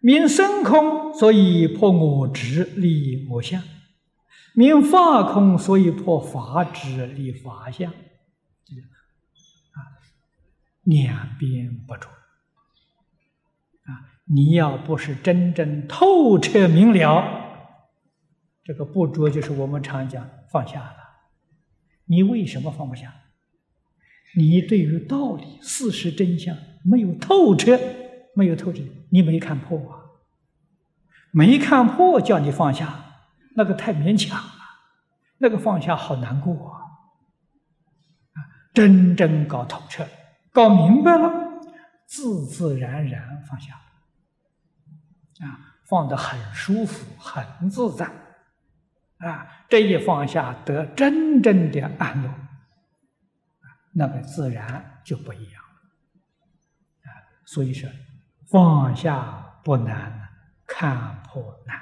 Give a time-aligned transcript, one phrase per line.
[0.00, 3.60] 名生空，所以破我执，立我相；
[4.54, 7.90] 名法空，所以破法执，立法相。
[7.90, 9.78] 啊，
[10.84, 12.08] 两边不着。
[13.84, 17.22] 啊，你要不是真正透彻明了，
[18.64, 20.96] 这个不着就是我们常讲放下了。
[22.06, 23.14] 你为什么放不下？
[24.36, 27.78] 你对于道理、事实真相没有透彻，
[28.40, 30.00] 没有透彻，你没看破啊！
[31.30, 32.88] 没看破叫你放下，
[33.54, 34.54] 那个太勉强了，
[35.36, 36.80] 那个放下好难过啊！
[38.72, 40.08] 真正搞透彻、
[40.52, 41.30] 搞明白了，
[42.06, 43.74] 自自然然放下，
[45.44, 48.10] 啊，放得很舒服、很自在，
[49.18, 52.34] 啊，这一放下得真正的安乐。
[53.92, 57.12] 那个自然就不一样了，啊，
[57.44, 57.90] 所以说
[58.50, 60.28] 放下不难，
[60.66, 61.76] 看破难。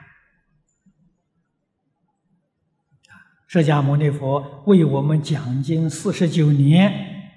[3.47, 7.33] 释迦牟尼佛为我们讲经四十九年，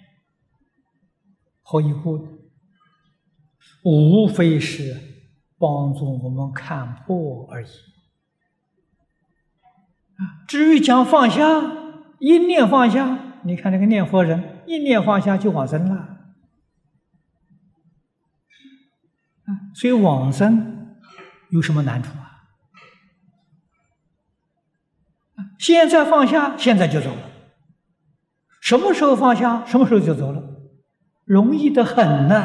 [1.61, 2.27] 何以故？
[3.85, 4.97] 无非是
[5.57, 7.69] 帮助我们看破而已。
[10.45, 11.45] 至于讲放下，
[12.19, 13.39] 一念放下。
[13.43, 16.20] 你看那个念佛人，一念放下就往生了，
[19.73, 20.95] 所以往生
[21.49, 22.27] 有什么难处啊？
[25.57, 27.29] 现在放下，现在就走了。
[28.61, 30.43] 什么时候放下，什么时候就走了，
[31.25, 32.35] 容易的很呐！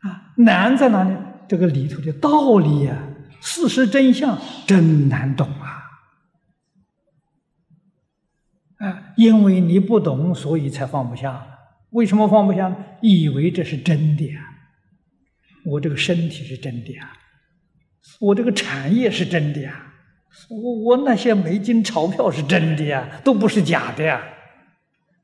[0.00, 1.14] 啊，难在哪里？
[1.48, 2.96] 这个里头的道理呀，
[3.40, 5.82] 事实真相真难懂啊！
[8.78, 11.46] 啊，因为你不懂，所以才放不下。
[11.90, 12.74] 为什么放不下？
[13.02, 14.49] 以为这是真的呀，
[15.64, 17.12] 我这个身体是真的呀，
[18.20, 19.92] 我这个产业是真的呀，
[20.48, 24.22] 我我那些美金钞票是真的呀，都不是假的呀。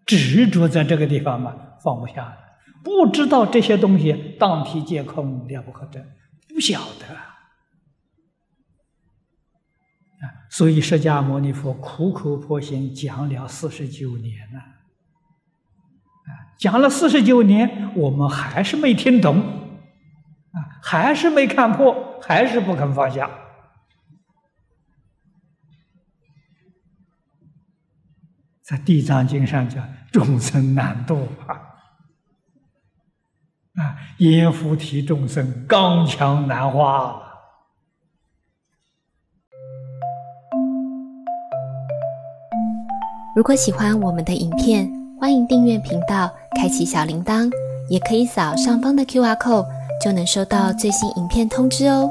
[0.04, 2.36] 执着在这个地方嘛，放不下
[2.84, 6.00] 不知道这些东西当体皆空，了不可得，
[6.48, 7.12] 不晓得。
[7.12, 7.26] 啊，
[10.48, 19.42] 所以释迦牟尼佛苦口婆心讲了四十九年了，啊，讲了四十九年，我们还是没听懂，
[20.88, 23.28] 还是没看破，还是不肯放下。
[28.62, 31.58] 在《地藏经》上讲，众生难度啊，
[33.74, 37.20] 啊，阎浮提众生刚强难化。
[43.34, 44.88] 如果喜欢我们的影片，
[45.20, 47.50] 欢迎订阅频道，开启小铃铛，
[47.90, 49.66] 也可以扫上方的 Q R code，
[50.00, 52.10] 就能收到最新影片通知哦。